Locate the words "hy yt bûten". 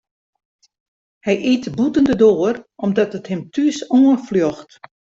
1.25-2.05